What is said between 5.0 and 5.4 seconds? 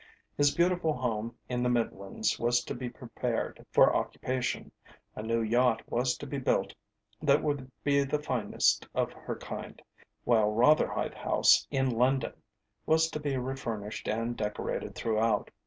a